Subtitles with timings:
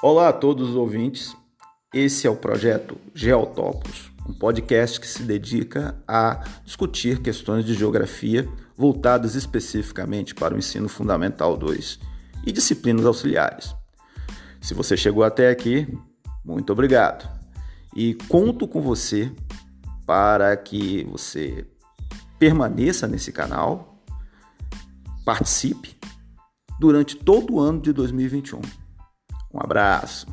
[0.00, 1.36] Olá a todos os ouvintes.
[1.92, 8.48] Esse é o projeto Geotopos, um podcast que se dedica a discutir questões de geografia
[8.76, 11.98] voltadas especificamente para o ensino fundamental 2
[12.46, 13.74] e disciplinas auxiliares.
[14.60, 15.88] Se você chegou até aqui,
[16.44, 17.28] muito obrigado.
[17.92, 19.32] E conto com você
[20.06, 21.66] para que você
[22.38, 24.00] permaneça nesse canal,
[25.24, 25.96] participe
[26.78, 28.60] durante todo o ano de 2021.
[29.52, 30.26] Um abraço.